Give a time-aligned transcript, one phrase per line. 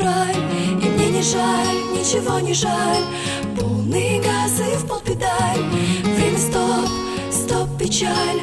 [0.00, 0.36] февраль
[0.82, 3.04] И мне не жаль, ничего не жаль.
[3.58, 5.62] Полный газы и в полпедаль
[6.02, 6.88] Время стоп,
[7.30, 8.40] стоп, печаль.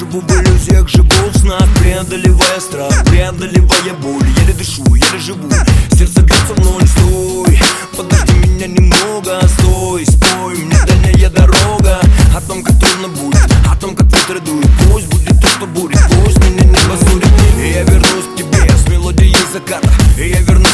[0.00, 5.48] живу в иллюзиях, живу в снах Преодолевая страх, преодолевая боль Еле дышу, еле живу,
[5.92, 7.60] сердце бьется в Стой,
[7.96, 11.59] подожди меня немного, стой, спой Мне дальняя дорога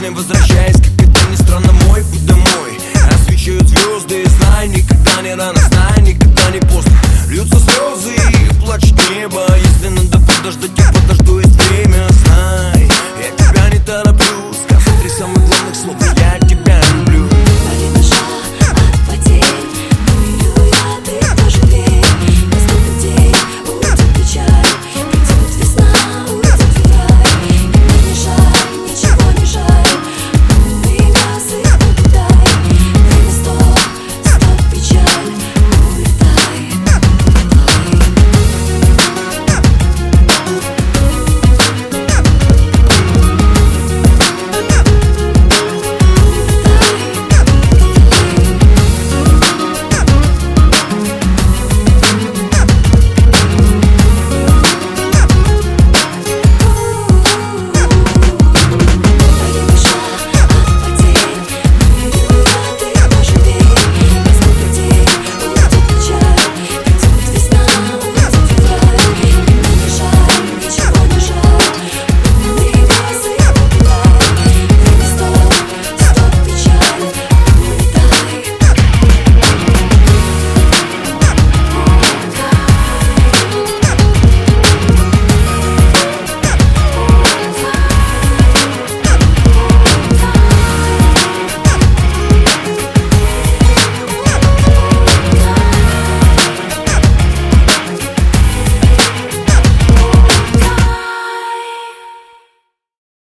[0.00, 2.78] жизни возвращаясь, как это ни странно, мой путь домой.
[3.10, 6.98] Освещают звезды, знай, никогда не рано, знай, никогда не поздно.
[7.28, 10.99] Льются слезы и плачет небо, если надо подождать, я